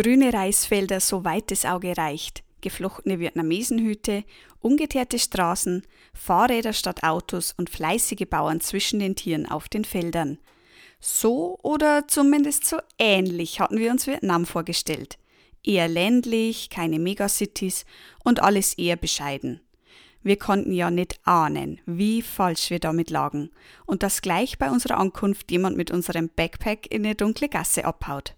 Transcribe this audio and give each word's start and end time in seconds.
Grüne 0.00 0.32
Reisfelder, 0.32 1.00
soweit 1.00 1.50
das 1.50 1.64
Auge 1.64 1.96
reicht, 1.96 2.44
geflochtene 2.60 3.18
Vietnamesenhüte, 3.18 4.22
ungeteerte 4.60 5.18
Straßen, 5.18 5.82
Fahrräder 6.14 6.72
statt 6.72 7.02
Autos 7.02 7.52
und 7.56 7.68
fleißige 7.68 8.28
Bauern 8.30 8.60
zwischen 8.60 9.00
den 9.00 9.16
Tieren 9.16 9.46
auf 9.46 9.68
den 9.68 9.84
Feldern. 9.84 10.38
So 11.00 11.58
oder 11.64 12.06
zumindest 12.06 12.64
so 12.64 12.76
ähnlich 12.96 13.58
hatten 13.58 13.80
wir 13.80 13.90
uns 13.90 14.06
Vietnam 14.06 14.46
vorgestellt. 14.46 15.18
Eher 15.64 15.88
ländlich, 15.88 16.70
keine 16.70 17.00
Megacities 17.00 17.84
und 18.22 18.40
alles 18.40 18.74
eher 18.74 18.94
bescheiden. 18.94 19.60
Wir 20.22 20.38
konnten 20.38 20.70
ja 20.70 20.92
nicht 20.92 21.18
ahnen, 21.24 21.80
wie 21.86 22.22
falsch 22.22 22.70
wir 22.70 22.78
damit 22.78 23.10
lagen 23.10 23.50
und 23.84 24.04
dass 24.04 24.22
gleich 24.22 24.58
bei 24.58 24.70
unserer 24.70 24.98
Ankunft 24.98 25.50
jemand 25.50 25.76
mit 25.76 25.90
unserem 25.90 26.28
Backpack 26.28 26.86
in 26.88 27.04
eine 27.04 27.16
dunkle 27.16 27.48
Gasse 27.48 27.84
abhaut. 27.84 28.37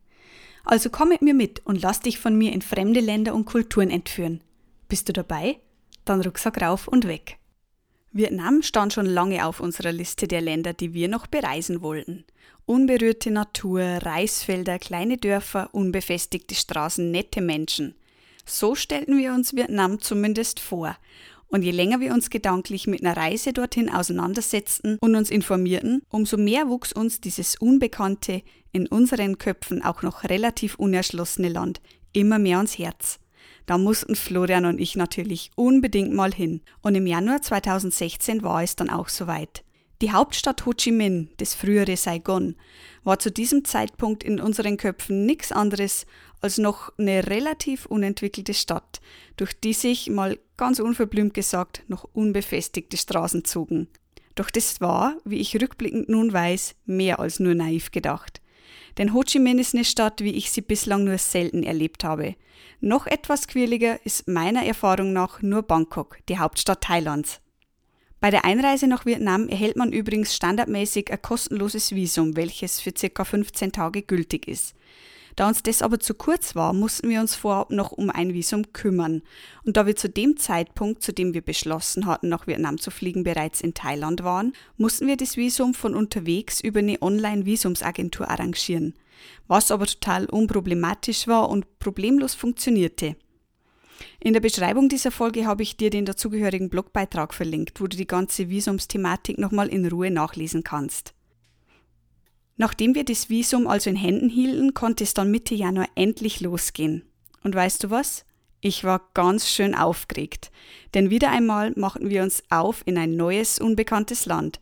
Also 0.63 0.89
komm 0.89 1.09
mit 1.09 1.21
mir 1.21 1.33
mit 1.33 1.65
und 1.65 1.81
lass 1.81 1.99
dich 1.99 2.19
von 2.19 2.37
mir 2.37 2.53
in 2.53 2.61
fremde 2.61 2.99
Länder 2.99 3.33
und 3.33 3.45
Kulturen 3.45 3.89
entführen. 3.89 4.41
Bist 4.87 5.09
du 5.09 5.13
dabei? 5.13 5.59
Dann 6.05 6.21
Rucksack 6.21 6.61
rauf 6.61 6.87
und 6.87 7.07
weg. 7.07 7.37
Vietnam 8.11 8.61
stand 8.61 8.91
schon 8.91 9.05
lange 9.05 9.45
auf 9.45 9.61
unserer 9.61 9.91
Liste 9.91 10.27
der 10.27 10.41
Länder, 10.41 10.73
die 10.73 10.93
wir 10.93 11.07
noch 11.07 11.27
bereisen 11.27 11.81
wollten. 11.81 12.25
Unberührte 12.65 13.31
Natur, 13.31 13.81
Reisfelder, 13.81 14.79
kleine 14.79 15.17
Dörfer, 15.17 15.69
unbefestigte 15.71 16.55
Straßen, 16.55 17.09
nette 17.09 17.41
Menschen. 17.41 17.95
So 18.45 18.75
stellten 18.75 19.17
wir 19.17 19.33
uns 19.33 19.55
Vietnam 19.55 20.01
zumindest 20.01 20.59
vor. 20.59 20.97
Und 21.51 21.63
je 21.63 21.71
länger 21.71 21.99
wir 21.99 22.13
uns 22.13 22.29
gedanklich 22.29 22.87
mit 22.87 23.03
einer 23.03 23.17
Reise 23.17 23.51
dorthin 23.51 23.89
auseinandersetzten 23.89 24.97
und 25.01 25.15
uns 25.15 25.29
informierten, 25.29 26.01
umso 26.09 26.37
mehr 26.37 26.69
wuchs 26.69 26.93
uns 26.93 27.19
dieses 27.19 27.57
unbekannte, 27.57 28.41
in 28.71 28.87
unseren 28.87 29.37
Köpfen 29.37 29.83
auch 29.83 30.01
noch 30.01 30.23
relativ 30.23 30.75
unerschlossene 30.75 31.49
Land 31.49 31.81
immer 32.13 32.39
mehr 32.39 32.57
ans 32.57 32.77
Herz. 32.77 33.19
Da 33.65 33.77
mussten 33.77 34.15
Florian 34.15 34.65
und 34.65 34.79
ich 34.79 34.95
natürlich 34.95 35.51
unbedingt 35.55 36.13
mal 36.13 36.33
hin. 36.33 36.61
Und 36.81 36.95
im 36.95 37.05
Januar 37.05 37.41
2016 37.41 38.43
war 38.43 38.63
es 38.63 38.75
dann 38.75 38.89
auch 38.89 39.09
soweit. 39.09 39.63
Die 40.01 40.11
Hauptstadt 40.11 40.65
Ho 40.65 40.71
Chi 40.71 40.91
Minh, 40.91 41.29
das 41.37 41.53
frühere 41.53 41.95
Saigon, 41.95 42.55
war 43.03 43.19
zu 43.19 43.29
diesem 43.29 43.65
Zeitpunkt 43.65 44.23
in 44.23 44.39
unseren 44.39 44.77
Köpfen 44.77 45.27
nichts 45.27 45.51
anderes 45.51 46.07
als 46.41 46.57
noch 46.57 46.91
eine 46.97 47.27
relativ 47.27 47.85
unentwickelte 47.85 48.55
Stadt, 48.55 48.99
durch 49.37 49.53
die 49.53 49.73
sich, 49.73 50.09
mal 50.09 50.39
ganz 50.57 50.79
unverblümt 50.79 51.35
gesagt, 51.35 51.83
noch 51.87 52.03
unbefestigte 52.13 52.97
Straßen 52.97 53.45
zogen. 53.45 53.89
Doch 54.33 54.49
das 54.49 54.81
war, 54.81 55.17
wie 55.23 55.37
ich 55.37 55.61
rückblickend 55.61 56.09
nun 56.09 56.33
weiß, 56.33 56.73
mehr 56.87 57.19
als 57.19 57.39
nur 57.39 57.53
naiv 57.53 57.91
gedacht. 57.91 58.41
Denn 58.97 59.13
Ho 59.13 59.21
Chi 59.21 59.37
Minh 59.37 59.59
ist 59.59 59.75
eine 59.75 59.85
Stadt, 59.85 60.21
wie 60.21 60.33
ich 60.33 60.49
sie 60.49 60.61
bislang 60.61 61.03
nur 61.03 61.19
selten 61.19 61.61
erlebt 61.61 62.03
habe. 62.03 62.33
Noch 62.79 63.05
etwas 63.05 63.47
quirliger 63.47 64.03
ist 64.03 64.27
meiner 64.27 64.65
Erfahrung 64.65 65.13
nach 65.13 65.43
nur 65.43 65.61
Bangkok, 65.61 66.17
die 66.27 66.39
Hauptstadt 66.39 66.81
Thailands. 66.81 67.40
Bei 68.21 68.29
der 68.29 68.45
Einreise 68.45 68.85
nach 68.85 69.07
Vietnam 69.07 69.49
erhält 69.49 69.77
man 69.77 69.91
übrigens 69.91 70.35
standardmäßig 70.35 71.11
ein 71.11 71.23
kostenloses 71.23 71.95
Visum, 71.95 72.35
welches 72.35 72.79
für 72.79 72.91
ca. 72.91 73.25
15 73.25 73.71
Tage 73.71 74.03
gültig 74.03 74.47
ist. 74.47 74.75
Da 75.35 75.47
uns 75.47 75.63
das 75.63 75.81
aber 75.81 75.99
zu 75.99 76.13
kurz 76.13 76.55
war, 76.55 76.71
mussten 76.73 77.09
wir 77.09 77.19
uns 77.19 77.33
vorab 77.33 77.71
noch 77.71 77.91
um 77.91 78.11
ein 78.11 78.35
Visum 78.35 78.73
kümmern. 78.73 79.23
Und 79.63 79.75
da 79.75 79.87
wir 79.87 79.95
zu 79.95 80.07
dem 80.07 80.37
Zeitpunkt, 80.37 81.01
zu 81.01 81.13
dem 81.13 81.33
wir 81.33 81.41
beschlossen 81.41 82.05
hatten, 82.05 82.29
nach 82.29 82.45
Vietnam 82.45 82.77
zu 82.77 82.91
fliegen, 82.91 83.23
bereits 83.23 83.59
in 83.61 83.73
Thailand 83.73 84.23
waren, 84.23 84.53
mussten 84.77 85.07
wir 85.07 85.17
das 85.17 85.35
Visum 85.35 85.73
von 85.73 85.95
unterwegs 85.95 86.61
über 86.61 86.77
eine 86.79 87.01
Online-Visumsagentur 87.01 88.29
arrangieren. 88.29 88.93
Was 89.47 89.71
aber 89.71 89.87
total 89.87 90.25
unproblematisch 90.25 91.27
war 91.27 91.49
und 91.49 91.79
problemlos 91.79 92.35
funktionierte. 92.35 93.15
In 94.19 94.33
der 94.33 94.39
Beschreibung 94.39 94.89
dieser 94.89 95.11
Folge 95.11 95.45
habe 95.45 95.63
ich 95.63 95.77
dir 95.77 95.89
den 95.89 96.05
dazugehörigen 96.05 96.69
Blogbeitrag 96.69 97.33
verlinkt, 97.33 97.81
wo 97.81 97.87
du 97.87 97.97
die 97.97 98.07
ganze 98.07 98.49
Visumsthematik 98.49 99.37
nochmal 99.37 99.67
in 99.67 99.87
Ruhe 99.87 100.11
nachlesen 100.11 100.63
kannst. 100.63 101.13
Nachdem 102.57 102.93
wir 102.93 103.05
das 103.05 103.29
Visum 103.29 103.67
also 103.67 103.89
in 103.89 103.95
Händen 103.95 104.29
hielten, 104.29 104.73
konnte 104.73 105.03
es 105.03 105.13
dann 105.13 105.31
Mitte 105.31 105.55
Januar 105.55 105.87
endlich 105.95 106.41
losgehen. 106.41 107.03
Und 107.43 107.55
weißt 107.55 107.83
du 107.83 107.89
was? 107.89 108.25
Ich 108.59 108.83
war 108.83 109.09
ganz 109.15 109.49
schön 109.49 109.73
aufgeregt, 109.73 110.51
denn 110.93 111.09
wieder 111.09 111.31
einmal 111.31 111.73
machten 111.75 112.11
wir 112.11 112.21
uns 112.21 112.43
auf 112.51 112.83
in 112.85 112.99
ein 112.99 113.15
neues, 113.15 113.57
unbekanntes 113.57 114.27
Land. 114.27 114.59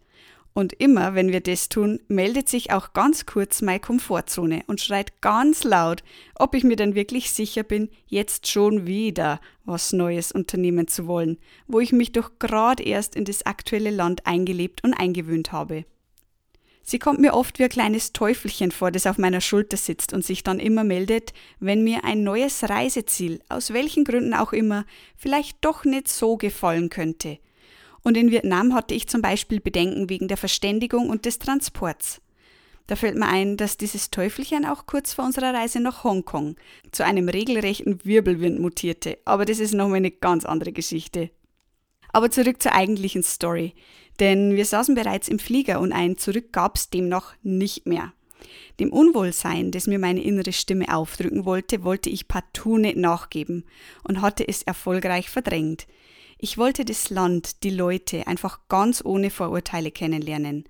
Und 0.59 0.73
immer, 0.73 1.15
wenn 1.15 1.31
wir 1.31 1.39
das 1.39 1.69
tun, 1.69 2.01
meldet 2.09 2.49
sich 2.49 2.73
auch 2.73 2.91
ganz 2.91 3.25
kurz 3.25 3.61
meine 3.61 3.79
Komfortzone 3.79 4.63
und 4.67 4.81
schreit 4.81 5.21
ganz 5.21 5.63
laut, 5.63 6.03
ob 6.35 6.53
ich 6.53 6.65
mir 6.65 6.75
denn 6.75 6.95
wirklich 6.95 7.31
sicher 7.31 7.63
bin, 7.63 7.87
jetzt 8.07 8.45
schon 8.45 8.85
wieder 8.85 9.39
was 9.63 9.93
Neues 9.93 10.33
unternehmen 10.33 10.89
zu 10.89 11.07
wollen, 11.07 11.37
wo 11.67 11.79
ich 11.79 11.93
mich 11.93 12.11
doch 12.11 12.39
gerade 12.39 12.83
erst 12.83 13.15
in 13.15 13.23
das 13.23 13.45
aktuelle 13.45 13.89
Land 13.89 14.27
eingelebt 14.27 14.83
und 14.83 14.93
eingewöhnt 14.93 15.53
habe. 15.53 15.85
Sie 16.83 16.99
kommt 16.99 17.21
mir 17.21 17.35
oft 17.35 17.57
wie 17.57 17.63
ein 17.63 17.69
kleines 17.69 18.11
Teufelchen 18.11 18.71
vor, 18.71 18.91
das 18.91 19.07
auf 19.07 19.17
meiner 19.17 19.39
Schulter 19.39 19.77
sitzt 19.77 20.11
und 20.11 20.25
sich 20.25 20.43
dann 20.43 20.59
immer 20.59 20.83
meldet, 20.83 21.31
wenn 21.61 21.85
mir 21.85 22.03
ein 22.03 22.23
neues 22.23 22.67
Reiseziel, 22.67 23.39
aus 23.47 23.71
welchen 23.71 24.03
Gründen 24.03 24.33
auch 24.33 24.51
immer, 24.51 24.85
vielleicht 25.15 25.63
doch 25.63 25.85
nicht 25.85 26.09
so 26.09 26.35
gefallen 26.35 26.89
könnte. 26.89 27.39
Und 28.03 28.17
in 28.17 28.31
Vietnam 28.31 28.73
hatte 28.73 28.93
ich 28.93 29.07
zum 29.07 29.21
Beispiel 29.21 29.59
Bedenken 29.59 30.09
wegen 30.09 30.27
der 30.27 30.37
Verständigung 30.37 31.09
und 31.09 31.25
des 31.25 31.39
Transports. 31.39 32.21
Da 32.87 32.95
fällt 32.95 33.15
mir 33.15 33.27
ein, 33.27 33.55
dass 33.55 33.77
dieses 33.77 34.09
Teufelchen 34.09 34.65
auch 34.65 34.87
kurz 34.87 35.13
vor 35.13 35.25
unserer 35.25 35.53
Reise 35.53 35.79
nach 35.79 36.03
Hongkong 36.03 36.55
zu 36.91 37.05
einem 37.05 37.29
regelrechten 37.29 38.03
Wirbelwind 38.03 38.59
mutierte, 38.59 39.19
aber 39.25 39.45
das 39.45 39.59
ist 39.59 39.75
nochmal 39.75 39.97
eine 39.97 40.09
ganz 40.09 40.43
andere 40.43 40.71
Geschichte. 40.71 41.29
Aber 42.11 42.31
zurück 42.31 42.63
zur 42.63 42.73
eigentlichen 42.73 43.21
Story. 43.21 43.75
Denn 44.19 44.55
wir 44.55 44.65
saßen 44.65 44.95
bereits 44.95 45.27
im 45.27 45.39
Flieger 45.39 45.79
und 45.79 45.93
ein 45.93 46.17
Zurück 46.17 46.51
gab's 46.51 46.89
demnach 46.89 47.35
nicht 47.43 47.85
mehr. 47.85 48.13
Dem 48.79 48.91
Unwohlsein, 48.91 49.71
das 49.71 49.87
mir 49.87 49.99
meine 49.99 50.23
innere 50.23 50.53
Stimme 50.53 50.93
aufdrücken 50.93 51.45
wollte, 51.45 51.83
wollte 51.83 52.09
ich 52.09 52.27
partout 52.27 52.77
nicht 52.77 52.97
nachgeben 52.97 53.65
und 54.03 54.21
hatte 54.21 54.47
es 54.47 54.63
erfolgreich 54.63 55.29
verdrängt. 55.29 55.87
Ich 56.41 56.57
wollte 56.57 56.85
das 56.85 57.09
Land, 57.09 57.63
die 57.63 57.69
Leute 57.69 58.25
einfach 58.25 58.61
ganz 58.69 59.03
ohne 59.03 59.29
Vorurteile 59.29 59.91
kennenlernen. 59.91 60.63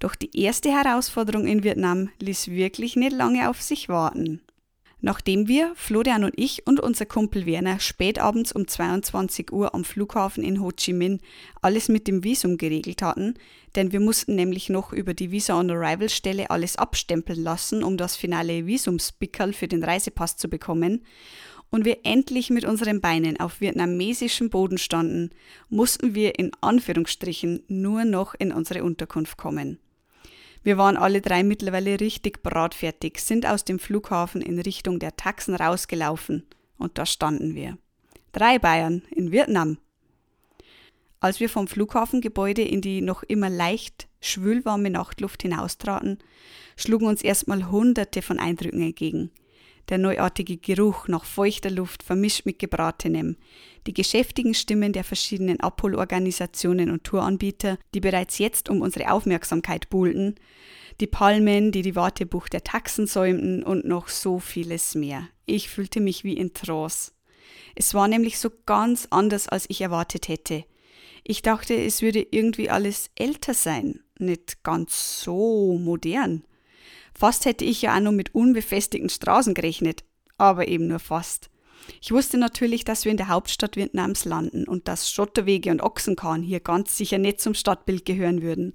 Doch 0.00 0.16
die 0.16 0.36
erste 0.36 0.72
Herausforderung 0.72 1.46
in 1.46 1.62
Vietnam 1.62 2.10
ließ 2.18 2.48
wirklich 2.48 2.96
nicht 2.96 3.12
lange 3.12 3.48
auf 3.48 3.62
sich 3.62 3.88
warten. 3.88 4.42
Nachdem 5.00 5.46
wir, 5.46 5.70
Florian 5.76 6.24
und 6.24 6.32
ich 6.36 6.66
und 6.66 6.80
unser 6.80 7.06
Kumpel 7.06 7.46
Werner, 7.46 7.78
spät 7.78 8.18
abends 8.18 8.50
um 8.50 8.66
22 8.66 9.52
Uhr 9.52 9.72
am 9.72 9.84
Flughafen 9.84 10.42
in 10.42 10.60
Ho 10.60 10.72
Chi 10.72 10.92
Minh 10.94 11.20
alles 11.62 11.88
mit 11.88 12.08
dem 12.08 12.24
Visum 12.24 12.56
geregelt 12.56 13.02
hatten, 13.02 13.34
denn 13.76 13.92
wir 13.92 14.00
mussten 14.00 14.34
nämlich 14.34 14.68
noch 14.68 14.92
über 14.92 15.14
die 15.14 15.30
Visa 15.30 15.60
on 15.60 15.70
Arrival 15.70 16.08
Stelle 16.08 16.50
alles 16.50 16.76
abstempeln 16.76 17.40
lassen, 17.40 17.84
um 17.84 17.96
das 17.96 18.16
finale 18.16 18.66
Visumspickerl 18.66 19.52
für 19.52 19.68
den 19.68 19.84
Reisepass 19.84 20.38
zu 20.38 20.48
bekommen, 20.48 21.04
und 21.74 21.84
wir 21.84 21.98
endlich 22.04 22.50
mit 22.50 22.64
unseren 22.64 23.00
Beinen 23.00 23.40
auf 23.40 23.60
vietnamesischem 23.60 24.48
Boden 24.48 24.78
standen, 24.78 25.30
mussten 25.68 26.14
wir 26.14 26.38
in 26.38 26.52
Anführungsstrichen 26.60 27.64
nur 27.66 28.04
noch 28.04 28.36
in 28.38 28.52
unsere 28.52 28.84
Unterkunft 28.84 29.36
kommen. 29.36 29.80
Wir 30.62 30.78
waren 30.78 30.96
alle 30.96 31.20
drei 31.20 31.42
mittlerweile 31.42 31.98
richtig 31.98 32.44
bratfertig, 32.44 33.18
sind 33.18 33.44
aus 33.44 33.64
dem 33.64 33.80
Flughafen 33.80 34.40
in 34.40 34.60
Richtung 34.60 35.00
der 35.00 35.16
Taxen 35.16 35.56
rausgelaufen 35.56 36.44
und 36.78 36.96
da 36.96 37.06
standen 37.06 37.56
wir. 37.56 37.76
Drei 38.30 38.60
Bayern 38.60 39.02
in 39.10 39.32
Vietnam. 39.32 39.78
Als 41.18 41.40
wir 41.40 41.48
vom 41.48 41.66
Flughafengebäude 41.66 42.62
in 42.62 42.82
die 42.82 43.00
noch 43.00 43.24
immer 43.24 43.50
leicht 43.50 44.06
schwülwarme 44.20 44.90
Nachtluft 44.90 45.42
hinaustraten, 45.42 46.18
schlugen 46.76 47.08
uns 47.08 47.20
erstmal 47.20 47.68
hunderte 47.68 48.22
von 48.22 48.38
Eindrücken 48.38 48.80
entgegen. 48.80 49.32
Der 49.88 49.98
neuartige 49.98 50.56
Geruch 50.56 51.08
nach 51.08 51.24
feuchter 51.24 51.70
Luft 51.70 52.02
vermischt 52.02 52.46
mit 52.46 52.58
gebratenem, 52.58 53.36
die 53.86 53.94
geschäftigen 53.94 54.54
Stimmen 54.54 54.92
der 54.92 55.04
verschiedenen 55.04 55.60
Abholorganisationen 55.60 56.90
und 56.90 57.04
Touranbieter, 57.04 57.78
die 57.94 58.00
bereits 58.00 58.38
jetzt 58.38 58.68
um 58.70 58.80
unsere 58.80 59.10
Aufmerksamkeit 59.10 59.90
buhlten, 59.90 60.36
die 61.00 61.06
Palmen, 61.06 61.72
die 61.72 61.82
die 61.82 61.96
Wartebucht 61.96 62.52
der 62.52 62.64
Taxen 62.64 63.06
säumten 63.06 63.62
und 63.62 63.84
noch 63.84 64.08
so 64.08 64.38
vieles 64.38 64.94
mehr. 64.94 65.28
Ich 65.46 65.68
fühlte 65.68 66.00
mich 66.00 66.24
wie 66.24 66.36
in 66.36 66.54
Trance. 66.54 67.12
Es 67.74 67.94
war 67.94 68.08
nämlich 68.08 68.38
so 68.38 68.50
ganz 68.66 69.08
anders, 69.10 69.48
als 69.48 69.66
ich 69.68 69.80
erwartet 69.80 70.28
hätte. 70.28 70.64
Ich 71.24 71.42
dachte, 71.42 71.74
es 71.74 72.02
würde 72.02 72.24
irgendwie 72.30 72.70
alles 72.70 73.10
älter 73.16 73.54
sein, 73.54 74.00
nicht 74.18 74.62
ganz 74.62 75.22
so 75.22 75.78
modern. 75.78 76.44
Fast 77.16 77.44
hätte 77.44 77.64
ich 77.64 77.82
ja 77.82 77.96
auch 77.96 78.00
nur 78.00 78.12
mit 78.12 78.34
unbefestigten 78.34 79.08
Straßen 79.08 79.54
gerechnet, 79.54 80.04
aber 80.36 80.68
eben 80.68 80.88
nur 80.88 80.98
fast. 80.98 81.50
Ich 82.00 82.12
wusste 82.12 82.38
natürlich, 82.38 82.84
dass 82.84 83.04
wir 83.04 83.10
in 83.12 83.16
der 83.16 83.28
Hauptstadt 83.28 83.76
Vietnams 83.76 84.24
landen 84.24 84.66
und 84.66 84.88
dass 84.88 85.10
Schotterwege 85.10 85.70
und 85.70 85.82
Ochsenkahn 85.82 86.42
hier 86.42 86.60
ganz 86.60 86.96
sicher 86.96 87.18
nicht 87.18 87.40
zum 87.40 87.54
Stadtbild 87.54 88.04
gehören 88.04 88.42
würden. 88.42 88.74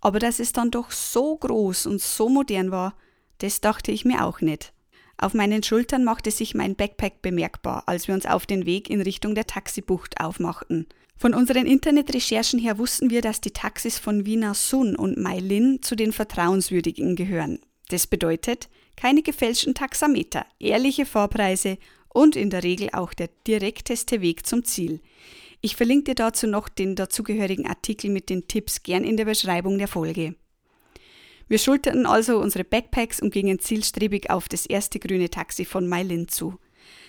Aber 0.00 0.18
dass 0.18 0.40
es 0.40 0.52
dann 0.52 0.70
doch 0.70 0.90
so 0.90 1.36
groß 1.36 1.86
und 1.86 2.00
so 2.00 2.28
modern 2.28 2.70
war, 2.70 2.94
das 3.38 3.60
dachte 3.60 3.92
ich 3.92 4.04
mir 4.04 4.24
auch 4.24 4.40
nicht. 4.40 4.72
Auf 5.16 5.34
meinen 5.34 5.62
Schultern 5.62 6.04
machte 6.04 6.30
sich 6.30 6.54
mein 6.54 6.76
Backpack 6.76 7.22
bemerkbar, 7.22 7.82
als 7.86 8.06
wir 8.06 8.14
uns 8.14 8.24
auf 8.24 8.46
den 8.46 8.66
Weg 8.66 8.88
in 8.88 9.00
Richtung 9.00 9.34
der 9.34 9.46
Taxibucht 9.46 10.20
aufmachten. 10.20 10.86
Von 11.16 11.34
unseren 11.34 11.66
Internetrecherchen 11.66 12.60
her 12.60 12.78
wussten 12.78 13.10
wir, 13.10 13.20
dass 13.20 13.40
die 13.40 13.50
Taxis 13.50 13.98
von 13.98 14.24
Wiener 14.24 14.54
Sun 14.54 14.94
und 14.94 15.18
Mai 15.18 15.40
Lin 15.40 15.80
zu 15.82 15.96
den 15.96 16.12
vertrauenswürdigen 16.12 17.16
gehören. 17.16 17.58
Das 17.88 18.06
bedeutet, 18.06 18.68
keine 18.96 19.22
gefälschten 19.22 19.74
Taxameter, 19.74 20.44
ehrliche 20.58 21.06
Vorpreise 21.06 21.78
und 22.08 22.36
in 22.36 22.50
der 22.50 22.62
Regel 22.62 22.90
auch 22.92 23.14
der 23.14 23.30
direkteste 23.46 24.20
Weg 24.20 24.46
zum 24.46 24.64
Ziel. 24.64 25.00
Ich 25.60 25.76
verlinke 25.76 26.04
dir 26.04 26.14
dazu 26.14 26.46
noch 26.46 26.68
den 26.68 26.94
dazugehörigen 26.94 27.66
Artikel 27.66 28.10
mit 28.10 28.30
den 28.30 28.46
Tipps 28.46 28.82
gern 28.82 29.04
in 29.04 29.16
der 29.16 29.24
Beschreibung 29.24 29.78
der 29.78 29.88
Folge. 29.88 30.34
Wir 31.48 31.58
schulterten 31.58 32.06
also 32.06 32.38
unsere 32.38 32.64
Backpacks 32.64 33.20
und 33.20 33.32
gingen 33.32 33.58
zielstrebig 33.58 34.30
auf 34.30 34.48
das 34.48 34.66
erste 34.66 34.98
grüne 34.98 35.30
Taxi 35.30 35.64
von 35.64 35.88
Mailin 35.88 36.28
zu. 36.28 36.58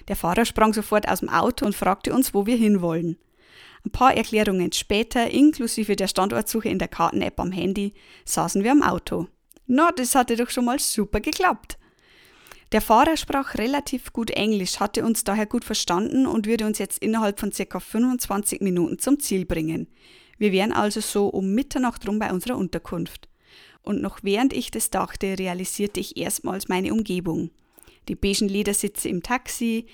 Der 0.08 0.16
Fahrer 0.16 0.46
sprang 0.46 0.74
sofort 0.74 1.08
aus 1.08 1.20
dem 1.20 1.30
Auto 1.30 1.66
und 1.66 1.75
fragte 1.75 2.14
uns, 2.14 2.34
wo 2.34 2.46
wir 2.46 2.56
hinwollen. 2.56 3.18
Ein 3.86 3.92
paar 3.92 4.16
Erklärungen 4.16 4.72
später, 4.72 5.30
inklusive 5.30 5.96
der 5.96 6.08
Standortsuche 6.08 6.70
in 6.70 6.80
der 6.80 6.88
Karten-App 6.88 7.40
am 7.40 7.52
Handy, 7.52 7.94
saßen 8.25 8.64
wir 8.64 8.72
am 8.72 8.82
Auto. 8.82 9.28
Na, 9.71 9.92
das 9.92 10.16
hatte 10.16 10.36
doch 10.36 10.50
schon 10.50 10.66
mal 10.66 10.80
super 10.80 11.19
geklappt. 11.19 11.77
Der 12.71 12.81
Fahrer 12.81 13.16
sprach 13.18 13.54
relativ 13.54 14.12
gut 14.13 14.31
Englisch, 14.31 14.80
hatte 14.80 15.06
uns 15.06 15.24
daher 15.24 15.45
gut 15.45 15.63
verstanden 15.63 16.25
und 16.25 16.48
würde 16.48 16.66
uns 16.66 16.80
jetzt 16.80 16.98
innerhalb 17.04 17.39
von 17.39 17.51
circa 17.51 17.80
25 17.80 18.62
Minuten 18.62 18.98
zum 18.98 19.19
Ziel 19.19 19.45
bringen. 19.45 19.88
Wir 20.39 20.51
wären 20.51 20.71
also 20.71 21.01
so 21.01 21.27
um 21.27 21.54
Mitternacht 21.54 22.07
rum 22.07 22.18
bei 22.18 22.33
unserer 22.33 22.57
Unterkunft. 22.57 23.30
Und 23.83 24.01
noch 24.01 24.19
während 24.24 24.54
ich 24.54 24.71
das 24.71 24.89
dachte, 24.89 25.38
realisierte 25.38 26.00
ich 26.00 26.18
erstmals 26.18 26.68
meine 26.68 26.92
Umgebung. 26.92 27.51
Die 28.07 28.15
beigen 28.15 28.50
Ledersitze 28.50 29.07
im 29.07 29.22
Taxi, 29.22 29.86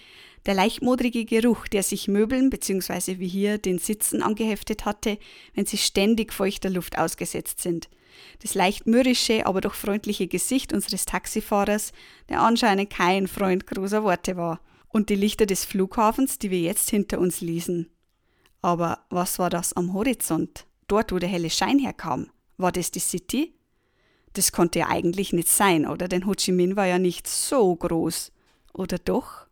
der 0.46 0.54
leichtmodrige 0.54 1.26
Geruch, 1.26 1.68
der 1.68 1.84
sich 1.84 2.08
Möbeln 2.08 2.50
bzw. 2.50 3.20
wie 3.20 3.28
hier 3.28 3.58
den 3.58 3.80
Sitzen 3.80 4.24
angeheftet 4.24 4.86
hatte, 4.86 5.18
wenn 5.54 5.66
sie 5.66 5.78
ständig 5.78 6.32
feuchter 6.32 6.70
Luft 6.70 6.98
ausgesetzt 6.98 7.62
sind– 7.62 7.90
das 8.42 8.54
leicht 8.54 8.88
mürrische, 8.88 9.46
aber 9.46 9.62
doch 9.62 9.74
freundliche 9.74 10.28
Gesicht 10.28 10.74
unseres 10.74 11.06
Taxifahrers, 11.06 11.92
der 12.30 12.42
anscheinend 12.42 12.90
kein 12.90 13.28
Freund 13.28 13.68
großer 13.68 14.04
Worte 14.04 14.38
war, 14.38 14.60
und 14.88 15.10
die 15.10 15.16
Lichter 15.16 15.46
des 15.46 15.66
Flughafens, 15.66 16.40
die 16.40 16.52
wir 16.52 16.62
jetzt 16.62 16.90
hinter 16.90 17.20
uns 17.20 17.42
ließen. 17.42 17.90
Aber 18.62 19.06
was 19.10 19.40
war 19.40 19.50
das 19.50 19.74
am 19.74 19.94
Horizont? 19.94 20.66
Dort, 20.88 21.12
wo 21.12 21.20
der 21.20 21.30
helle 21.30 21.50
Schein 21.50 21.80
herkam. 21.80 22.30
War 22.58 22.72
das 22.72 22.92
die 22.92 23.00
City? 23.00 23.54
Das 24.34 24.52
konnte 24.52 24.80
ja 24.80 24.88
eigentlich 24.88 25.34
nicht 25.34 25.50
sein, 25.50 25.86
oder? 25.86 26.08
Denn 26.08 26.26
Ho 26.26 26.34
Chi 26.34 26.52
Minh 26.52 26.76
war 26.76 26.86
ja 26.86 26.98
nicht 26.98 27.28
so 27.28 27.76
groß. 27.76 28.32
Oder 28.74 28.98
doch? 28.98 29.48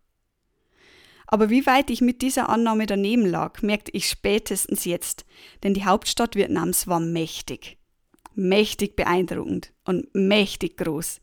Aber 1.27 1.49
wie 1.49 1.65
weit 1.65 1.89
ich 1.89 2.01
mit 2.01 2.21
dieser 2.21 2.49
Annahme 2.49 2.85
daneben 2.85 3.25
lag, 3.25 3.61
merkte 3.61 3.91
ich 3.91 4.07
spätestens 4.07 4.85
jetzt, 4.85 5.25
denn 5.63 5.73
die 5.73 5.85
Hauptstadt 5.85 6.35
Vietnams 6.35 6.87
war 6.87 6.99
mächtig 6.99 7.77
mächtig 8.35 8.95
beeindruckend 8.95 9.73
und 9.85 10.13
mächtig 10.13 10.77
groß. 10.77 11.21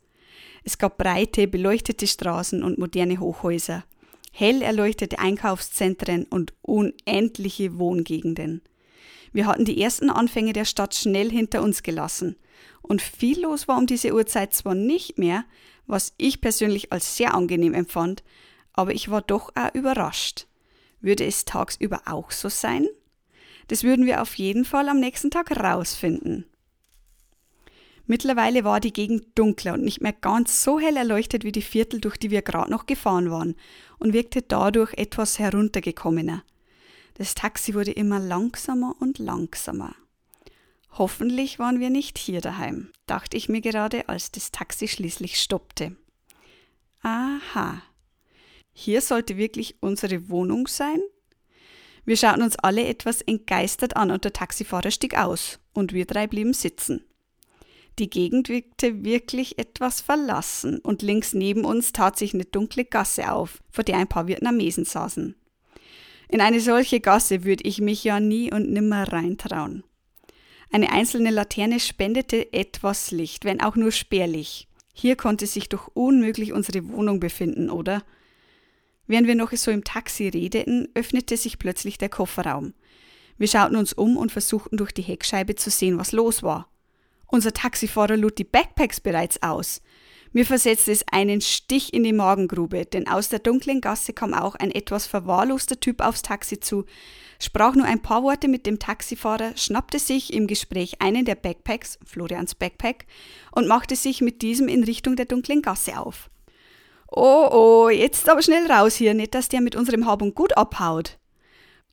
Es 0.65 0.79
gab 0.79 0.99
breite, 0.99 1.49
beleuchtete 1.49 2.07
Straßen 2.07 2.63
und 2.63 2.79
moderne 2.79 3.19
Hochhäuser, 3.19 3.85
hell 4.33 4.63
erleuchtete 4.63 5.19
Einkaufszentren 5.19 6.25
und 6.25 6.53
unendliche 6.63 7.79
Wohngegenden. 7.79 8.63
Wir 9.33 9.47
hatten 9.47 9.65
die 9.65 9.81
ersten 9.81 10.11
Anfänge 10.11 10.53
der 10.53 10.65
Stadt 10.65 10.95
schnell 10.95 11.31
hinter 11.31 11.63
uns 11.63 11.83
gelassen. 11.83 12.37
Und 12.83 13.03
viel 13.03 13.43
los 13.43 13.69
war 13.69 13.79
um 13.79 13.87
diese 13.87 14.13
Uhrzeit 14.13 14.53
zwar 14.53 14.75
nicht 14.75 15.19
mehr, 15.19 15.45
was 15.87 16.15
ich 16.19 16.41
persönlich 16.41 16.93
als 16.93 17.17
sehr 17.17 17.35
angenehm 17.35 17.75
empfand, 17.75 18.23
aber 18.73 18.93
ich 18.95 19.11
war 19.11 19.23
doch 19.23 19.51
auch 19.55 19.75
überrascht. 19.75 20.47
Würde 21.01 21.25
es 21.25 21.45
tagsüber 21.45 22.03
auch 22.07 22.31
so 22.31 22.49
sein? 22.49 22.87
Das 23.69 23.85
würden 23.85 24.07
wir 24.07 24.23
auf 24.23 24.35
jeden 24.35 24.65
Fall 24.65 24.89
am 24.89 24.99
nächsten 24.99 25.31
Tag 25.31 25.51
rausfinden. 25.51 26.45
Mittlerweile 28.07 28.65
war 28.65 28.81
die 28.81 28.93
Gegend 28.93 29.39
dunkler 29.39 29.75
und 29.75 29.83
nicht 29.83 30.01
mehr 30.01 30.13
ganz 30.13 30.65
so 30.65 30.81
hell 30.81 30.97
erleuchtet 30.97 31.45
wie 31.45 31.53
die 31.53 31.63
Viertel, 31.63 32.01
durch 32.01 32.17
die 32.17 32.31
wir 32.31 32.43
gerade 32.43 32.71
noch 32.71 32.87
gefahren 32.87 33.31
waren, 33.31 33.57
und 33.99 34.13
wirkte 34.13 34.43
dadurch 34.43 34.95
etwas 34.95 35.39
heruntergekommener. 35.39 36.43
Das 37.15 37.35
Taxi 37.35 37.75
wurde 37.75 37.93
immer 37.93 38.19
langsamer 38.19 38.95
und 38.99 39.19
langsamer. 39.19 39.95
Hoffentlich 40.93 41.59
waren 41.59 41.79
wir 41.79 41.91
nicht 41.91 42.19
hier 42.19 42.41
daheim, 42.41 42.91
dachte 43.07 43.37
ich 43.37 43.49
mir 43.49 43.61
gerade, 43.61 44.09
als 44.09 44.33
das 44.33 44.51
Taxi 44.51 44.89
schließlich 44.89 45.41
stoppte. 45.41 45.97
Aha. 47.03 47.83
Hier 48.73 49.01
sollte 49.01 49.37
wirklich 49.37 49.77
unsere 49.81 50.29
Wohnung 50.29 50.67
sein? 50.67 51.01
Wir 52.05 52.17
schauten 52.17 52.43
uns 52.43 52.57
alle 52.57 52.87
etwas 52.87 53.21
entgeistert 53.21 53.97
an 53.97 54.11
und 54.11 54.25
der 54.25 54.33
Taxifahrer 54.33 54.91
stieg 54.91 55.17
aus 55.17 55.61
und 55.73 55.93
wir 55.93 56.07
drei 56.07 56.27
blieben 56.27 56.55
sitzen. 56.55 57.05
Die 57.99 58.09
Gegend 58.09 58.49
wirkte 58.49 59.05
wirklich 59.05 59.59
etwas 59.59 60.01
verlassen 60.01 60.79
und 60.79 61.03
links 61.03 61.35
neben 61.35 61.65
uns 61.65 61.93
tat 61.93 62.17
sich 62.17 62.33
eine 62.33 62.45
dunkle 62.45 62.85
Gasse 62.85 63.33
auf, 63.33 63.63
vor 63.71 63.85
der 63.85 63.99
ein 63.99 64.09
paar 64.09 64.27
Vietnamesen 64.27 64.85
saßen. 64.85 65.35
In 66.29 66.41
eine 66.41 66.61
solche 66.61 67.01
Gasse 67.01 67.45
würde 67.45 67.65
ich 67.65 67.81
mich 67.81 68.05
ja 68.05 68.21
nie 68.21 68.53
und 68.53 68.71
nimmer 68.71 69.13
reintrauen. 69.13 69.85
Eine 70.73 70.93
einzelne 70.93 71.31
Laterne 71.31 71.81
spendete 71.81 72.53
etwas 72.53 73.11
Licht, 73.11 73.45
wenn 73.45 73.61
auch 73.61 73.75
nur 73.75 73.91
spärlich. 73.91 74.69
Hier 74.93 75.17
konnte 75.17 75.47
sich 75.47 75.69
doch 75.69 75.89
unmöglich 75.95 76.53
unsere 76.53 76.89
Wohnung 76.89 77.19
befinden, 77.19 77.71
oder? 77.71 78.05
Während 79.09 79.27
wir 79.27 79.35
noch 79.35 79.53
so 79.53 79.73
im 79.73 79.83
Taxi 79.83 80.29
redeten, 80.29 80.89
öffnete 80.95 81.37
sich 81.37 81.59
plötzlich 81.59 81.99
der 81.99 82.09
Kofferraum. 82.09 82.75
Wir 83.37 83.49
schauten 83.49 83.77
uns 83.77 83.93
um 83.93 84.17
und 84.17 84.31
versuchten 84.31 84.77
durch 84.77 84.93
die 84.93 85.03
Heckscheibe 85.03 85.57
zu 85.57 85.71
sehen, 85.71 85.99
was 85.99 86.13
los 86.13 86.45
war. 86.45 86.69
Unser 87.31 87.53
Taxifahrer 87.53 88.17
lud 88.17 88.39
die 88.39 88.45
Backpacks 88.45 89.01
bereits 89.01 89.43
aus. 89.43 89.81
Mir 90.33 90.47
versetzte 90.47 90.93
es 90.93 91.05
einen 91.11 91.41
Stich 91.41 91.93
in 91.93 92.05
die 92.05 92.13
Magengrube, 92.13 92.87
denn 92.87 93.09
aus 93.09 93.29
der 93.29 93.41
dunklen 93.41 93.81
Gasse 93.81 94.13
kam 94.13 94.33
auch 94.33 94.55
ein 94.55 94.71
etwas 94.71 95.07
verwahrloster 95.07 95.81
Typ 95.81 96.01
aufs 96.01 96.23
Taxi 96.23 96.61
zu, 96.61 96.85
sprach 97.41 97.75
nur 97.75 97.87
ein 97.87 98.03
paar 98.03 98.23
Worte 98.23 98.47
mit 98.47 98.65
dem 98.65 98.79
Taxifahrer, 98.79 99.57
schnappte 99.57 99.99
sich 99.99 100.33
im 100.33 100.47
Gespräch 100.47 101.01
einen 101.01 101.25
der 101.25 101.35
Backpacks, 101.35 101.99
Florians 102.05 102.55
Backpack, 102.55 103.07
und 103.51 103.67
machte 103.67 103.97
sich 103.97 104.21
mit 104.21 104.43
diesem 104.43 104.69
in 104.69 104.85
Richtung 104.85 105.17
der 105.17 105.27
dunklen 105.27 105.63
Gasse 105.63 105.99
auf. 105.99 106.31
Oh, 107.09 107.49
oh, 107.51 107.89
jetzt 107.89 108.29
aber 108.29 108.43
schnell 108.43 108.71
raus 108.71 108.95
hier, 108.95 109.15
nicht, 109.15 109.35
dass 109.35 109.49
der 109.49 109.61
mit 109.61 109.75
unserem 109.75 110.07
Hab 110.07 110.23
und 110.23 110.37
Gut 110.37 110.57
abhaut. 110.57 111.20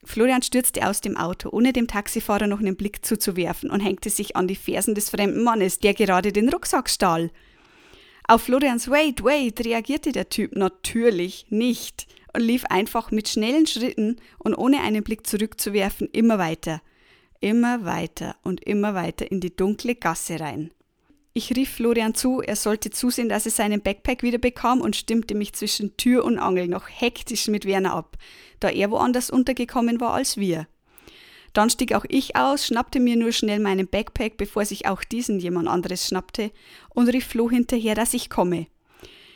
Florian 0.08 0.42
stürzte 0.42 0.88
aus 0.88 1.02
dem 1.02 1.18
Auto, 1.18 1.50
ohne 1.52 1.74
dem 1.74 1.88
Taxifahrer 1.88 2.48
noch 2.48 2.60
einen 2.60 2.78
Blick 2.78 3.06
zuzuwerfen 3.06 3.70
und 3.70 3.82
hängte 3.82 4.10
sich 4.10 4.36
an 4.36 4.48
die 4.48 4.56
Fersen 4.56 4.96
des 4.96 5.10
fremden 5.10 5.44
Mannes, 5.44 5.80
der 5.80 5.94
gerade 5.94 6.32
den 6.32 6.50
Rucksack 6.50 6.90
stahl. 6.90 7.30
Auf 8.28 8.44
Florians 8.44 8.90
Wait, 8.90 9.24
wait 9.24 9.64
reagierte 9.66 10.12
der 10.12 10.30
Typ 10.30 10.56
natürlich 10.56 11.46
nicht 11.50 12.08
und 12.34 12.42
lief 12.42 12.66
einfach 12.66 13.12
mit 13.12 13.28
schnellen 13.28 13.68
Schritten 13.68 14.18
und 14.38 14.56
ohne 14.56 14.82
einen 14.82 15.04
Blick 15.04 15.28
zurückzuwerfen 15.28 16.10
immer 16.12 16.38
weiter, 16.38 16.82
immer 17.40 17.86
weiter 17.86 18.36
und 18.44 18.64
immer 18.64 18.96
weiter 18.96 19.30
in 19.30 19.42
die 19.42 19.56
dunkle 19.56 19.96
Gasse 19.96 20.40
rein. 20.40 20.72
Ich 21.38 21.56
rief 21.56 21.70
Florian 21.70 22.16
zu, 22.16 22.42
er 22.42 22.56
sollte 22.56 22.90
zusehen, 22.90 23.30
dass 23.30 23.46
er 23.46 23.52
seinen 23.52 23.84
Backpack 23.84 24.24
wieder 24.24 24.40
bekam 24.40 24.82
und 24.82 24.96
stimmte 24.96 25.36
mich 25.36 25.54
zwischen 25.54 25.96
Tür 25.96 26.26
und 26.26 26.40
Angel 26.40 26.68
noch 26.68 26.88
hektisch 26.90 27.48
mit 27.48 27.66
Werner 27.66 27.94
ab, 27.94 28.18
da 28.60 28.70
er 28.70 28.90
woanders 28.90 29.30
untergekommen 29.30 30.02
war 30.02 30.16
als 30.16 30.38
wir. 30.38 30.68
Dann 31.54 31.70
stieg 31.70 31.94
auch 31.94 32.06
ich 32.10 32.36
aus, 32.36 32.66
schnappte 32.66 33.00
mir 33.00 33.18
nur 33.18 33.34
schnell 33.34 33.60
meinen 33.60 33.88
Backpack, 33.88 34.38
bevor 34.38 34.66
sich 34.66 34.88
auch 34.88 35.04
diesen 35.04 35.40
jemand 35.40 35.68
anderes 35.68 36.08
schnappte, 36.08 36.50
und 36.90 37.08
rief 37.08 37.28
Flo 37.28 37.52
hinterher, 37.52 37.94
dass 37.94 38.16
ich 38.16 38.32
komme. 38.32 38.66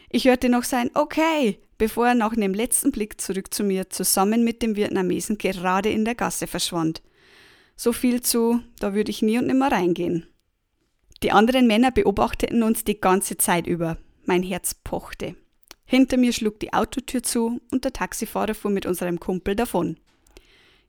Ich 0.10 0.25
hörte 0.25 0.50
noch 0.50 0.63
sein 0.63 0.89
Okay, 0.96 1.60
bevor 1.77 2.08
er 2.08 2.15
nach 2.15 2.34
einem 2.34 2.55
letzten 2.55 2.91
Blick 2.91 3.22
zurück 3.22 3.53
zu 3.53 3.63
mir 3.63 3.91
zusammen 3.91 4.43
mit 4.43 4.63
dem 4.63 4.75
Vietnamesen 4.75 5.38
gerade 5.38 5.91
in 5.91 6.03
der 6.03 6.15
Gasse 6.15 6.48
verschwand. 6.48 7.03
So 7.75 7.93
viel 7.93 8.22
zu, 8.22 8.60
da 8.79 8.96
würde 8.96 9.12
ich 9.12 9.22
nie 9.22 9.38
und 9.38 9.46
nimmer 9.46 9.72
reingehen. 9.72 10.25
Die 11.24 11.32
anderen 11.32 11.68
Männer 11.68 11.92
beobachteten 11.92 12.63
uns 12.63 12.84
die 12.84 13.00
ganze 13.00 13.38
Zeit 13.38 13.68
über. 13.68 13.98
Mein 14.25 14.42
Herz 14.42 14.74
pochte. 14.74 15.36
Hinter 15.86 16.18
mir 16.18 16.34
schlug 16.34 16.60
die 16.60 16.74
Autotür 16.74 17.22
zu 17.22 17.62
und 17.70 17.84
der 17.84 17.94
Taxifahrer 17.94 18.56
fuhr 18.56 18.72
mit 18.72 18.86
unserem 18.86 19.20
Kumpel 19.20 19.56
davon. 19.56 20.00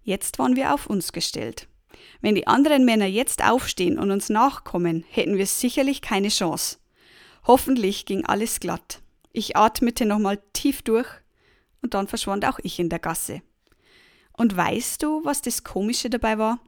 Jetzt 0.02 0.38
waren 0.38 0.56
wir 0.56 0.72
auf 0.72 0.86
uns 0.86 1.12
gestellt. 1.12 1.68
Wenn 2.20 2.34
die 2.34 2.46
anderen 2.46 2.84
Männer 2.84 3.06
jetzt 3.06 3.44
aufstehen 3.44 3.98
und 3.98 4.10
uns 4.10 4.30
nachkommen, 4.30 5.04
hätten 5.10 5.36
wir 5.36 5.46
sicherlich 5.46 6.00
keine 6.00 6.28
Chance. 6.28 6.78
Hoffentlich 7.44 8.06
ging 8.06 8.24
alles 8.24 8.60
glatt. 8.60 9.02
Ich 9.32 9.56
atmete 9.56 10.06
nochmal 10.06 10.40
tief 10.52 10.82
durch 10.82 11.08
und 11.82 11.94
dann 11.94 12.08
verschwand 12.08 12.46
auch 12.46 12.58
ich 12.62 12.78
in 12.78 12.88
der 12.88 13.00
Gasse. 13.00 13.42
Und 14.32 14.56
weißt 14.56 15.02
du, 15.02 15.24
was 15.24 15.42
das 15.42 15.62
Komische 15.62 16.08
dabei 16.08 16.38
war? 16.38 16.58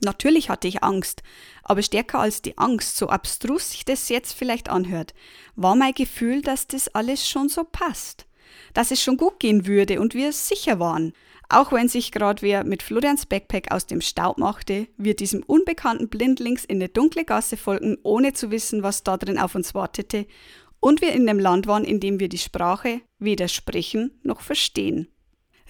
Natürlich 0.00 0.48
hatte 0.48 0.68
ich 0.68 0.82
Angst, 0.82 1.22
aber 1.62 1.82
stärker 1.82 2.20
als 2.20 2.40
die 2.42 2.56
Angst, 2.56 2.96
so 2.96 3.08
abstrus 3.08 3.72
sich 3.72 3.84
das 3.84 4.08
jetzt 4.08 4.32
vielleicht 4.32 4.68
anhört, 4.68 5.14
war 5.56 5.74
mein 5.74 5.92
Gefühl, 5.92 6.42
dass 6.42 6.66
das 6.66 6.88
alles 6.94 7.28
schon 7.28 7.48
so 7.48 7.64
passt, 7.64 8.26
dass 8.74 8.90
es 8.90 9.02
schon 9.02 9.16
gut 9.16 9.40
gehen 9.40 9.66
würde 9.66 10.00
und 10.00 10.14
wir 10.14 10.32
sicher 10.32 10.78
waren. 10.78 11.12
Auch 11.50 11.72
wenn 11.72 11.88
sich 11.88 12.12
gerade 12.12 12.42
wer 12.42 12.62
mit 12.62 12.82
Florians 12.82 13.24
Backpack 13.24 13.72
aus 13.72 13.86
dem 13.86 14.02
Staub 14.02 14.36
machte, 14.38 14.86
wir 14.98 15.16
diesem 15.16 15.42
unbekannten 15.42 16.08
blindlings 16.08 16.64
in 16.64 16.76
eine 16.76 16.90
dunkle 16.90 17.24
Gasse 17.24 17.56
folgten, 17.56 17.96
ohne 18.02 18.34
zu 18.34 18.50
wissen, 18.50 18.82
was 18.82 19.02
da 19.02 19.16
drin 19.16 19.38
auf 19.38 19.54
uns 19.54 19.74
wartete 19.74 20.26
und 20.80 21.00
wir 21.00 21.12
in 21.12 21.28
einem 21.28 21.40
Land 21.40 21.66
waren, 21.66 21.84
in 21.84 22.00
dem 22.00 22.20
wir 22.20 22.28
die 22.28 22.38
Sprache 22.38 23.00
weder 23.18 23.48
sprechen 23.48 24.20
noch 24.22 24.42
verstehen. 24.42 25.08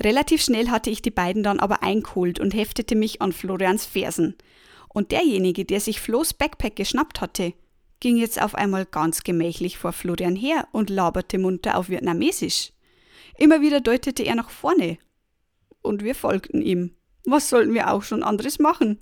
Relativ 0.01 0.43
schnell 0.43 0.69
hatte 0.71 0.91
ich 0.91 1.03
die 1.03 1.11
beiden 1.11 1.43
dann 1.43 1.61
aber 1.61 1.83
eingeholt 1.83 2.39
und 2.39 2.55
heftete 2.55 2.95
mich 2.95 3.21
an 3.21 3.33
Florians 3.33 3.85
Fersen. 3.85 4.37
Und 4.89 5.13
derjenige, 5.13 5.65
der 5.65 5.81
sich 5.81 6.01
Flo's 6.01 6.35
Backpack 6.35 6.77
geschnappt 6.77 7.21
hatte, 7.21 7.53
ging 8.01 8.17
jetzt 8.17 8.41
auf 8.41 8.55
einmal 8.55 8.87
ganz 8.87 9.25
gemächlich 9.25 9.77
vor 9.77 9.93
Florian 9.93 10.37
her 10.37 10.69
und 10.73 10.89
laberte 10.89 11.39
munter 11.39 11.77
auf 11.77 11.89
Vietnamesisch. 11.89 12.73
Immer 13.37 13.61
wieder 13.61 13.81
deutete 13.81 14.23
er 14.23 14.37
nach 14.37 14.51
vorne. 14.51 14.99
Und 15.83 16.05
wir 16.05 16.15
folgten 16.15 16.63
ihm. 16.63 16.93
Was 17.25 17.51
sollten 17.51 17.75
wir 17.75 17.93
auch 17.93 18.03
schon 18.03 18.23
anderes 18.23 18.59
machen? 18.59 19.01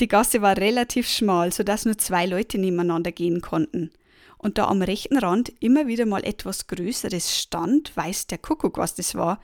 Die 0.00 0.08
Gasse 0.08 0.42
war 0.42 0.56
relativ 0.56 1.08
schmal, 1.08 1.52
so 1.52 1.62
dass 1.62 1.86
nur 1.86 1.96
zwei 1.96 2.26
Leute 2.26 2.58
nebeneinander 2.58 3.12
gehen 3.12 3.40
konnten 3.40 3.90
und 4.38 4.58
da 4.58 4.66
am 4.66 4.82
rechten 4.82 5.18
Rand 5.18 5.52
immer 5.60 5.86
wieder 5.86 6.06
mal 6.06 6.24
etwas 6.24 6.66
Größeres 6.66 7.38
stand, 7.38 7.96
weiß 7.96 8.26
der 8.26 8.38
Kuckuck, 8.38 8.78
was 8.78 8.94
das 8.94 9.14
war, 9.14 9.40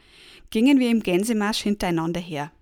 gingen 0.51 0.79
wir 0.79 0.91
im 0.91 1.03
Gänsemarsch 1.03 1.63
hintereinander 1.63 2.21
her. 2.21 2.53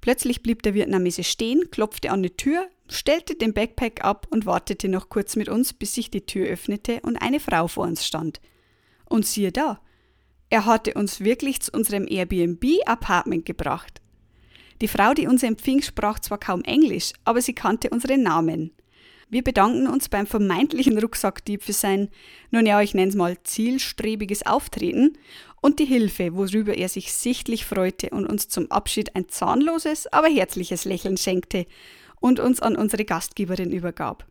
Plötzlich 0.00 0.42
blieb 0.42 0.62
der 0.62 0.74
Vietnamese 0.74 1.24
stehen, 1.24 1.70
klopfte 1.70 2.10
an 2.10 2.22
die 2.22 2.36
Tür, 2.36 2.68
stellte 2.88 3.34
den 3.34 3.52
Backpack 3.52 4.04
ab 4.04 4.26
und 4.30 4.46
wartete 4.46 4.88
noch 4.88 5.08
kurz 5.08 5.36
mit 5.36 5.48
uns, 5.48 5.72
bis 5.72 5.94
sich 5.94 6.10
die 6.10 6.26
Tür 6.26 6.46
öffnete 6.46 7.00
und 7.02 7.16
eine 7.16 7.40
Frau 7.40 7.66
vor 7.68 7.84
uns 7.84 8.06
stand. 8.06 8.40
Und 9.06 9.26
siehe 9.26 9.52
da, 9.52 9.80
er 10.48 10.64
hatte 10.64 10.94
uns 10.94 11.20
wirklich 11.20 11.60
zu 11.60 11.72
unserem 11.72 12.06
Airbnb-Apartment 12.08 13.44
gebracht. 13.44 14.00
Die 14.80 14.88
Frau, 14.88 15.14
die 15.14 15.26
uns 15.26 15.42
empfing, 15.42 15.82
sprach 15.82 16.20
zwar 16.20 16.38
kaum 16.38 16.62
Englisch, 16.62 17.12
aber 17.24 17.40
sie 17.40 17.54
kannte 17.54 17.90
unseren 17.90 18.22
Namen. 18.22 18.72
Wir 19.28 19.42
bedanken 19.42 19.88
uns 19.88 20.08
beim 20.08 20.26
vermeintlichen 20.26 20.98
Rucksackdieb 20.98 21.64
für 21.64 21.72
sein, 21.72 22.08
nun 22.52 22.64
ja, 22.64 22.80
ich 22.80 22.94
nenne 22.94 23.08
es 23.08 23.16
mal, 23.16 23.36
zielstrebiges 23.42 24.46
Auftreten 24.46 25.18
und 25.60 25.80
die 25.80 25.84
Hilfe, 25.84 26.36
worüber 26.36 26.76
er 26.76 26.88
sich 26.88 27.12
sichtlich 27.12 27.64
freute 27.64 28.10
und 28.10 28.26
uns 28.26 28.48
zum 28.48 28.70
Abschied 28.70 29.16
ein 29.16 29.28
zahnloses, 29.28 30.06
aber 30.12 30.28
herzliches 30.28 30.84
Lächeln 30.84 31.16
schenkte 31.16 31.66
und 32.20 32.38
uns 32.38 32.60
an 32.60 32.76
unsere 32.76 33.04
Gastgeberin 33.04 33.72
übergab. 33.72 34.26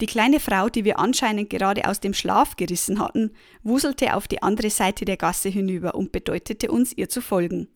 Die 0.00 0.06
kleine 0.06 0.38
Frau, 0.38 0.68
die 0.68 0.84
wir 0.84 1.00
anscheinend 1.00 1.50
gerade 1.50 1.88
aus 1.88 1.98
dem 1.98 2.14
Schlaf 2.14 2.54
gerissen 2.54 3.00
hatten, 3.00 3.32
wuselte 3.64 4.14
auf 4.14 4.28
die 4.28 4.40
andere 4.40 4.70
Seite 4.70 5.04
der 5.04 5.16
Gasse 5.16 5.48
hinüber 5.48 5.96
und 5.96 6.12
bedeutete 6.12 6.70
uns, 6.70 6.92
ihr 6.96 7.08
zu 7.08 7.20
folgen. 7.20 7.68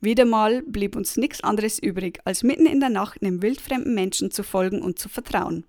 Wieder 0.00 0.24
mal 0.24 0.62
blieb 0.62 0.94
uns 0.96 1.16
nichts 1.16 1.42
anderes 1.42 1.78
übrig, 1.78 2.20
als 2.24 2.42
mitten 2.42 2.66
in 2.66 2.80
der 2.80 2.90
Nacht 2.90 3.22
einem 3.22 3.42
wildfremden 3.42 3.94
Menschen 3.94 4.30
zu 4.30 4.42
folgen 4.42 4.82
und 4.82 4.98
zu 4.98 5.08
vertrauen. 5.08 5.64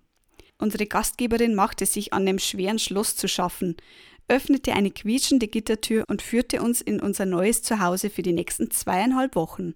Unsere 0.58 0.86
Gastgeberin 0.86 1.56
machte 1.56 1.86
sich 1.86 2.14
an 2.14 2.26
dem 2.26 2.40
schweren 2.40 2.80
Schloss 2.80 3.16
zu 3.16 3.28
schaffen, 3.28 3.78
öffnete 4.28 4.74
eine 4.74 4.92
quietschende 4.92 5.48
Gittertür 5.48 6.04
und 6.08 6.22
führte 6.22 6.62
uns 6.62 6.82
in 6.82 7.00
unser 7.00 7.26
neues 7.26 7.62
Zuhause 7.62 8.10
für 8.10 8.24
die 8.24 8.34
nächsten 8.34 8.72
zweieinhalb 8.72 9.36
Wochen. 9.36 9.76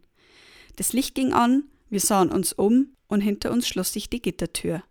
Das 0.75 0.93
Licht 0.93 1.15
ging 1.15 1.33
an, 1.33 1.63
wir 1.89 1.99
sahen 1.99 2.31
uns 2.31 2.51
um 2.51 2.95
und 3.07 3.21
hinter 3.21 3.51
uns 3.51 3.67
schloss 3.67 3.93
sich 3.93 4.09
die 4.09 4.21
Gittertür. 4.21 4.83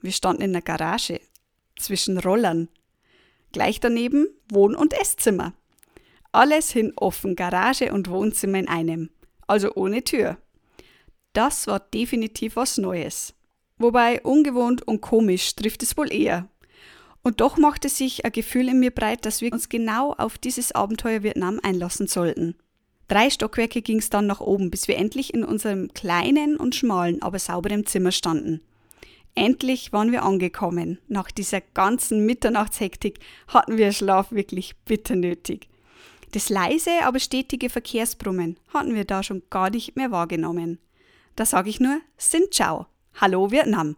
Wir 0.00 0.12
standen 0.12 0.42
in 0.42 0.52
der 0.52 0.62
Garage, 0.62 1.20
zwischen 1.78 2.18
Rollern. 2.18 2.68
Gleich 3.52 3.80
daneben 3.80 4.28
Wohn- 4.48 4.76
und 4.76 4.94
Esszimmer. 4.94 5.54
Alles 6.32 6.70
hin 6.70 6.92
offen, 6.96 7.34
Garage 7.34 7.92
und 7.92 8.08
Wohnzimmer 8.08 8.58
in 8.58 8.68
einem, 8.68 9.10
also 9.46 9.74
ohne 9.74 10.04
Tür. 10.04 10.38
Das 11.32 11.66
war 11.66 11.80
definitiv 11.80 12.56
was 12.56 12.78
Neues. 12.78 13.34
Wobei 13.78 14.20
ungewohnt 14.22 14.86
und 14.86 15.00
komisch 15.00 15.56
trifft 15.56 15.82
es 15.82 15.96
wohl 15.96 16.12
eher. 16.12 16.48
Und 17.22 17.40
doch 17.40 17.56
machte 17.56 17.88
sich 17.88 18.24
ein 18.24 18.32
Gefühl 18.32 18.68
in 18.68 18.78
mir 18.78 18.90
breit, 18.90 19.26
dass 19.26 19.40
wir 19.40 19.52
uns 19.52 19.68
genau 19.68 20.12
auf 20.12 20.38
dieses 20.38 20.72
Abenteuer 20.72 21.22
Vietnam 21.22 21.60
einlassen 21.62 22.06
sollten. 22.06 22.56
Drei 23.08 23.28
Stockwerke 23.28 23.82
ging 23.82 23.98
es 23.98 24.10
dann 24.10 24.26
nach 24.26 24.40
oben, 24.40 24.70
bis 24.70 24.86
wir 24.86 24.96
endlich 24.96 25.34
in 25.34 25.44
unserem 25.44 25.92
kleinen 25.94 26.56
und 26.56 26.76
schmalen, 26.76 27.22
aber 27.22 27.38
sauberen 27.38 27.86
Zimmer 27.86 28.12
standen. 28.12 28.60
Endlich 29.34 29.92
waren 29.92 30.12
wir 30.12 30.22
angekommen. 30.22 30.98
Nach 31.08 31.30
dieser 31.30 31.60
ganzen 31.60 32.24
Mitternachtshektik 32.24 33.18
hatten 33.48 33.78
wir 33.78 33.92
Schlaf 33.92 34.30
wirklich 34.30 34.76
bitter 34.84 35.16
nötig. 35.16 35.69
Das 36.32 36.48
leise, 36.48 36.90
aber 37.02 37.18
stetige 37.18 37.68
Verkehrsbrummen 37.68 38.56
hatten 38.72 38.94
wir 38.94 39.04
da 39.04 39.22
schon 39.22 39.42
gar 39.50 39.70
nicht 39.70 39.96
mehr 39.96 40.10
wahrgenommen. 40.10 40.78
Da 41.34 41.44
sage 41.44 41.70
ich 41.70 41.80
nur 41.80 42.00
Sin 42.16 42.44
Ciao. 42.52 42.86
Hallo 43.20 43.50
Vietnam. 43.50 43.96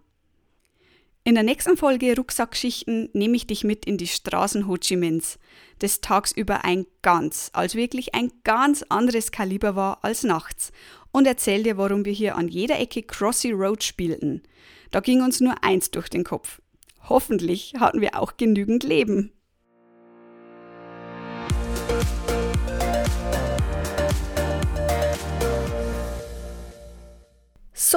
In 1.25 1.35
der 1.35 1.45
nächsten 1.45 1.77
Folge 1.77 2.17
Rucksackschichten 2.17 3.11
nehme 3.12 3.37
ich 3.37 3.47
dich 3.47 3.62
mit 3.62 3.85
in 3.85 3.97
die 3.97 4.09
Straßen 4.09 4.67
Ho 4.67 4.77
Chi 4.77 4.97
Minhs, 4.97 5.39
das 5.79 6.01
tagsüber 6.01 6.65
ein 6.65 6.87
ganz, 7.03 7.51
also 7.53 7.79
wirklich 7.79 8.15
ein 8.15 8.33
ganz 8.43 8.83
anderes 8.89 9.31
Kaliber 9.31 9.77
war 9.77 10.03
als 10.03 10.25
nachts 10.25 10.73
und 11.12 11.27
erzähl 11.27 11.62
dir, 11.62 11.77
warum 11.77 12.05
wir 12.05 12.12
hier 12.12 12.37
an 12.37 12.49
jeder 12.49 12.81
Ecke 12.81 13.03
Crossy 13.03 13.53
Road 13.53 13.85
spielten. 13.85 14.43
Da 14.91 15.01
ging 15.01 15.23
uns 15.23 15.41
nur 15.41 15.62
eins 15.62 15.91
durch 15.93 16.09
den 16.09 16.25
Kopf. 16.25 16.61
Hoffentlich 17.09 17.75
hatten 17.79 18.01
wir 18.01 18.19
auch 18.19 18.37
genügend 18.37 18.83
Leben. 18.83 19.33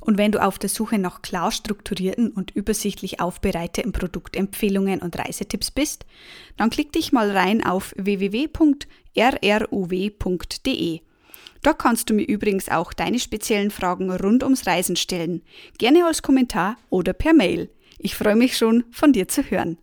Und 0.00 0.18
wenn 0.18 0.32
du 0.32 0.42
auf 0.42 0.58
der 0.58 0.70
Suche 0.70 0.98
nach 0.98 1.22
klar 1.22 1.52
strukturierten 1.52 2.30
und 2.30 2.50
übersichtlich 2.50 3.20
aufbereiteten 3.20 3.92
Produktempfehlungen 3.92 5.00
und 5.00 5.18
Reisetipps 5.18 5.70
bist, 5.70 6.06
dann 6.56 6.70
klick 6.70 6.92
dich 6.92 7.12
mal 7.12 7.30
rein 7.30 7.64
auf 7.64 7.92
www.rruw.de. 7.96 8.60
Dort 11.62 11.78
kannst 11.78 12.08
du 12.08 12.14
mir 12.14 12.26
übrigens 12.26 12.70
auch 12.70 12.94
deine 12.94 13.18
speziellen 13.18 13.70
Fragen 13.70 14.10
rund 14.10 14.42
ums 14.42 14.66
Reisen 14.66 14.96
stellen, 14.96 15.42
gerne 15.78 16.06
als 16.06 16.22
Kommentar 16.22 16.78
oder 16.88 17.12
per 17.12 17.34
Mail. 17.34 17.70
Ich 17.98 18.14
freue 18.14 18.36
mich 18.36 18.56
schon, 18.56 18.84
von 18.90 19.12
dir 19.12 19.28
zu 19.28 19.42
hören. 19.42 19.76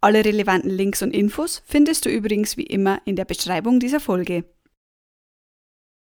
Alle 0.00 0.24
relevanten 0.24 0.70
Links 0.70 1.02
und 1.02 1.14
Infos 1.14 1.62
findest 1.64 2.04
du 2.04 2.10
übrigens 2.10 2.56
wie 2.56 2.66
immer 2.66 3.00
in 3.04 3.16
der 3.16 3.24
Beschreibung 3.24 3.78
dieser 3.78 4.00
Folge. 4.00 4.44